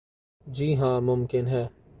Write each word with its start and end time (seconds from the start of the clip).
جی 0.47 0.75
ہاں 0.75 1.01
ممکن 1.01 1.43
ہے۔ 1.47 1.63